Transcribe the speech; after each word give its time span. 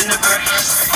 in 0.00 0.08
the 0.08 0.14
earth. 0.14 0.91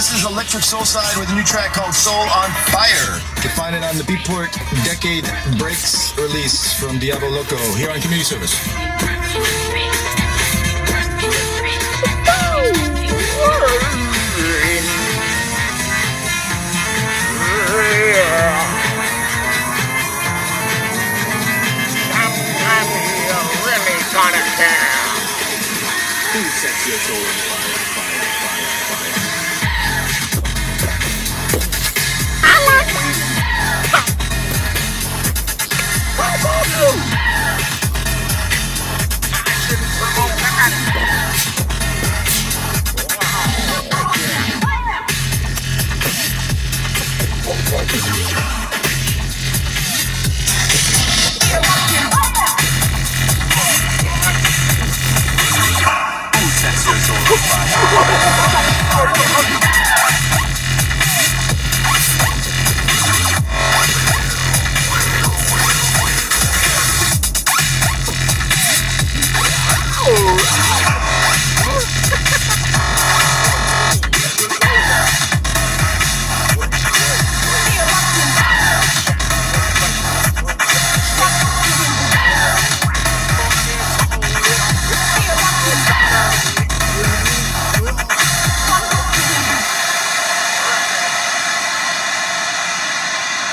This 0.00 0.16
is 0.16 0.24
Electric 0.24 0.64
Soulside 0.64 1.20
with 1.20 1.28
a 1.28 1.34
new 1.34 1.44
track 1.44 1.74
called 1.74 1.92
Soul 1.92 2.14
on 2.14 2.48
Fire. 2.72 3.20
You 3.36 3.42
can 3.42 3.50
find 3.50 3.76
it 3.76 3.84
on 3.84 3.98
the 3.98 4.02
Beatport 4.04 4.48
Decade 4.82 5.28
Breaks 5.58 6.16
release 6.16 6.72
from 6.72 6.98
Diablo 6.98 7.28
Loco 7.28 7.58
here 7.76 7.90
on 7.90 8.00
Community 8.00 8.24
Service. 8.24 8.56
Sometimes 8.56 9.28
you 23.20 23.36
really 23.68 24.00
gotta 24.16 24.40
care. 24.56 24.96
Who 26.32 26.40
sets 26.56 26.88
your 26.88 26.96
soul 26.96 27.20
on 27.20 27.22
fire? 27.52 27.59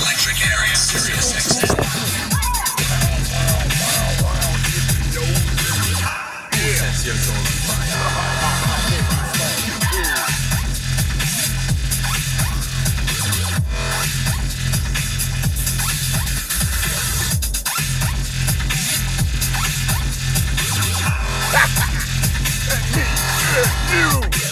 Electric 0.00 0.40
Area, 0.50 0.74
Sirius 0.74 1.32
XM. 1.32 1.94
You! 23.94 24.40